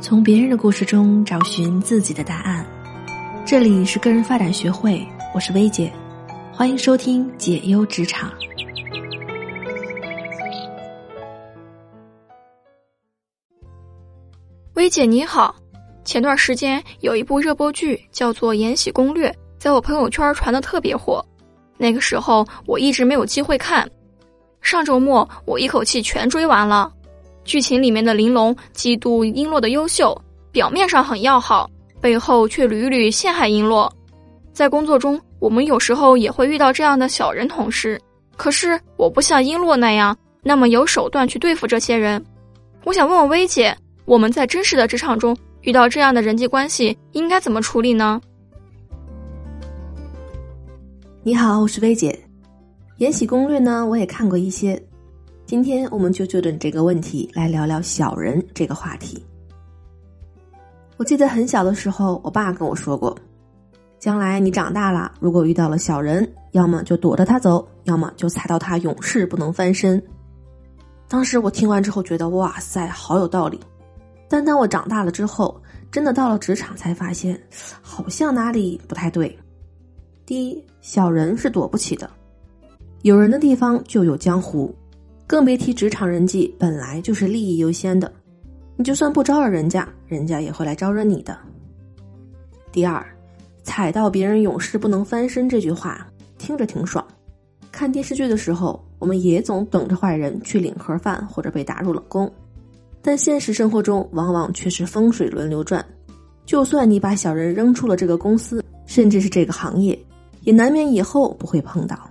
[0.00, 2.64] 从别人的故事中找寻自己的答案。
[3.44, 5.04] 这里是个人发展学会，
[5.34, 5.92] 我是薇姐，
[6.52, 8.32] 欢迎收听解忧职场。
[14.74, 15.52] 薇姐你好，
[16.04, 19.28] 前段时间有一部热播剧叫做《延禧攻略》，
[19.58, 21.24] 在我朋友圈传的特别火。
[21.76, 23.88] 那个时候我一直没有机会看，
[24.62, 26.92] 上周末我一口气全追完了。
[27.48, 30.14] 剧情里面的玲珑嫉妒璎珞的优秀，
[30.52, 33.90] 表面上很要好，背后却屡屡陷害璎珞。
[34.52, 37.98] 在工作中，我们有时候也会遇到这样的小人同事，
[38.36, 42.22] 可是我不像璎珞那样那么有手段去对付这些人。
[42.84, 43.74] 我想问问薇姐。
[44.04, 48.18] 我们在真实的职场中遇到这样的人际关系，应该怎么处理呢？
[51.22, 52.10] 你好，我是薇姐，
[52.96, 54.82] 《延禧攻略》呢，我也看过一些。
[55.48, 59.24] 今天我们就就着这个问题来聊聊小人这个话题。
[60.98, 63.18] 我记得很小的时候，我爸跟我说过，
[63.98, 70.02] 将来你长大了，如果遇到了小人，要么就躲着他走，要么就踩到他，永世不能翻身。
[71.08, 73.58] 当时我听完之后觉得，哇塞，好有道理。
[74.28, 75.58] 但当我长大了之后，
[75.90, 77.40] 真的到了职场才发现，
[77.80, 79.34] 好像哪里不太对。
[80.26, 82.10] 第一，小人是躲不起的，
[83.00, 84.74] 有人的地方就有江湖，
[85.28, 88.10] 更别提职场人际本来就是利益优先的，
[88.76, 91.38] 你就算不招惹人家，人家也会来招惹你的。
[92.72, 93.06] 第二，
[93.62, 97.06] 踩到别人永世不能翻身这句话听着挺爽，
[97.70, 102.32] 看电视剧的时候，我们也总等着坏人去领盒饭或者被打入冷宫。
[103.02, 105.84] 但现实生活中，往往却是风水轮流转。
[106.46, 109.98] 就算你把小人扔出了这个公司，甚至是这个行业，
[110.40, 112.08] 也难免以后不会碰到。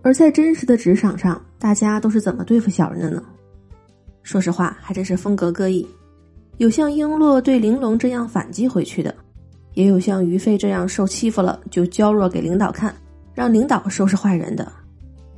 [0.00, 3.22] 而在真实的职场上，大家都是怎么对付小人的呢？
[4.24, 5.86] 说实话，还真是风格各异。
[6.56, 9.14] 有像璎珞对玲珑这样反击回去的，
[9.74, 12.92] 也有像于妃这样受欺负了就娇弱给领导看，
[13.32, 14.72] 让领导收拾坏人的，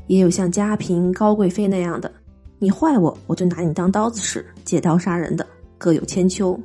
[0.06, 2.10] 也有像嘉嫔、高贵妃那样的。
[2.58, 5.46] 你坏我，我就拿你当刀子使，借刀杀人的
[5.76, 6.58] 各有千秋，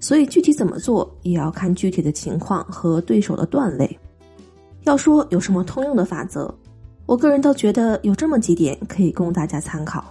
[0.00, 3.98] 所以具体怎么做也要看具体的情况和对手的段位。
[4.82, 6.52] 要说有什么通用的法则，
[7.08, 10.04] 我个人倒觉得有这么几点可以供大家参考。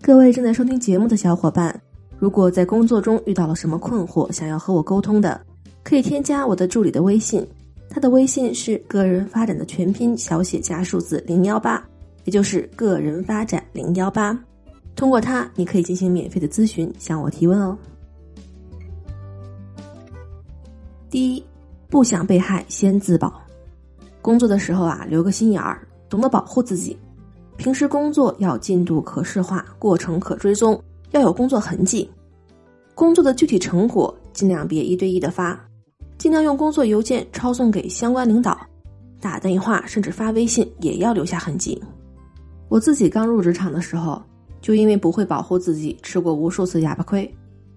[0.00, 1.76] 各位正在收听节目的小伙伴，
[2.20, 5.44] 如果在工作中遇到了什么困惑，想要和我沟通的，
[5.82, 7.44] 可以添加我的助理的微信，
[7.90, 11.84] 他的微信是个人发展的全拼小写加数字零幺八。
[12.22, 14.38] 也就是个人发展零幺八，
[14.94, 17.76] 通过它你可以进行免费的咨询，向我提问哦。
[21.10, 21.44] 第一，
[21.88, 23.42] 不想被害先自保。
[24.26, 26.98] 工作的时候啊，留个心眼儿，懂得保护自己。
[27.56, 30.82] 平时工作要进度可视化，过程可追踪，
[31.12, 32.10] 要有工作痕迹。
[32.92, 35.56] 工作的具体成果尽量别一对一的发，
[36.18, 38.58] 尽量用工作邮件抄送给相关领导，
[39.20, 41.80] 打电话甚至发微信也要留下痕迹。
[42.68, 44.20] 我自己刚入职场的时候，
[44.60, 47.32] 就因为不会保护自己，吃过无数次哑巴亏。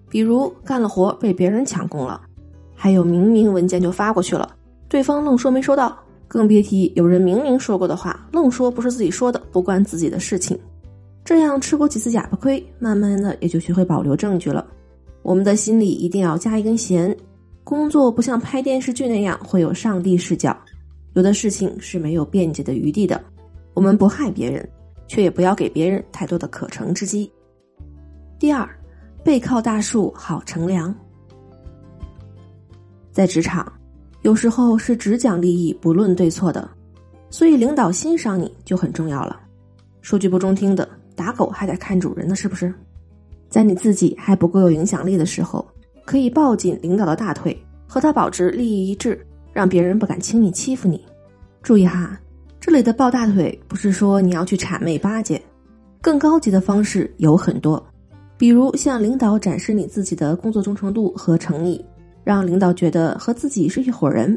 [0.08, 2.20] 比如干了活被别人抢功了，
[2.74, 4.50] 还有明明文件就发过去了，
[4.88, 5.96] 对方愣说没收到，
[6.30, 10.56] 更别提有人明明说过的话，愣说不是自己说的，不关自己的事情。
[11.24, 14.64] 这样吃过几次哑巴亏，慢慢的也就学会保留证据了。
[15.22, 17.14] 我们的心里一定要加一根弦，
[17.64, 20.56] 工作不像拍电视剧那样会有上帝视角，
[21.14, 23.20] 有的事情是没有辩解的余地的。
[23.74, 24.66] 我们不害别人。
[25.10, 27.28] 却也不要给别人太多的可乘之机。
[28.38, 28.64] 第二，
[29.24, 30.94] 背靠大树好乘凉。
[33.10, 33.66] 在职场，
[34.22, 36.68] 有时候是只讲利益不论对错的，
[37.30, 39.40] 所以领导欣赏你就很重要了。
[40.02, 42.72] 说句不中听的，打狗还得看主人呢，是不是？
[43.48, 45.66] 在你自己还不够有影响力的时候，
[46.04, 51.04] 可以抱紧领导的大腿，和他保持利益一致，让别人不敢轻易欺负你。
[51.62, 52.18] 注意哈。
[52.62, 55.40] 这里的抱大腿不是说你要去谄媚巴结，
[56.02, 57.82] 更高级的方式有很多，
[58.36, 61.82] 比如向领导展示你自己的工作忠诚度和诚意，
[62.24, 64.36] 让领导觉得和自己是一伙人；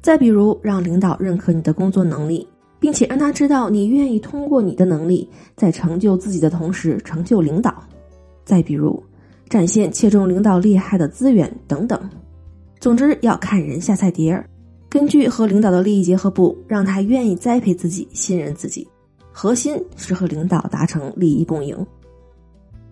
[0.00, 2.46] 再比如让领导认可你的工作能力，
[2.78, 7.72] 并且让他知道你愿意通过你的能力在成就自己的同时成就领导；
[8.44, 9.02] 再比如
[9.48, 11.98] 展现切中领导厉害的资源等等。
[12.80, 14.48] 总之要看人下菜碟儿。
[14.90, 18.88] 根据和领导的利益结合部，让他愿意栽培自己、信任自己。
[19.30, 21.76] 核心是和领导达成利益共赢。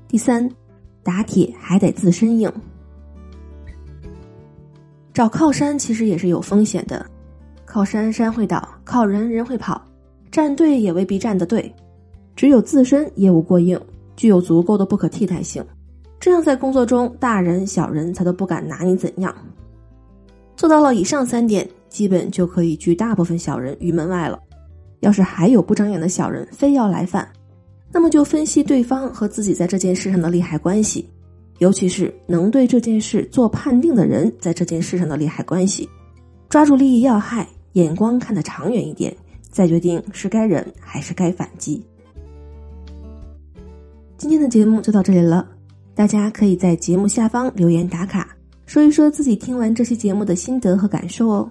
[0.07, 0.49] 第三，
[1.03, 2.53] 打铁还得自身硬。
[5.17, 7.07] 找靠山其实也是有风险的，
[7.65, 9.81] 靠山山会倒，靠人人会跑，
[10.31, 11.75] 站队也未必站得对。
[12.35, 13.81] 只有自身业务过硬，
[14.15, 15.65] 具有足够的不可替代性，
[16.21, 19.35] 这样在工作中，大人小人才都不敢拿你怎样。
[20.55, 24.39] 做到了以上三点，基本就可以拒大部分小人于门外了。
[25.01, 27.27] 要是还有不长眼的小人非要来犯，
[27.91, 31.09] 那么就分析对方和自己在这件事上的利害关系，
[31.59, 35.89] 尤其是能对这件事做判定的人在这件事上的利害关系，
[36.49, 39.15] 抓住利益要害，眼光看得长远一点，
[39.51, 41.85] 再决定是该忍还是该反击。
[44.19, 45.47] 今天的节目就到这里了，
[45.95, 51.51] 大家可以在节目下方留言打卡，说一说自己听完这期节目的心得和感受哦。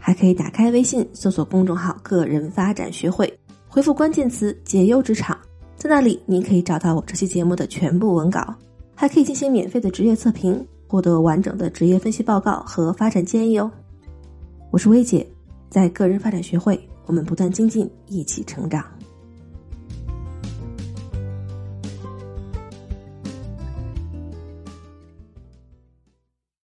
[0.00, 3.30] 还可以打开微信搜索公众号“个人发展学会”，
[3.66, 5.36] 回复关键词“解忧职场”，
[5.76, 8.54] 在那里您可以找到我这期节目的全部文稿，
[9.00, 13.70] 还可以进行免费的职业测评，获得完整的职业分析报告和发展建议哦。
[14.72, 15.24] 我是薇姐，
[15.70, 18.84] 在个人发展学会，我们不断精进，一起成长。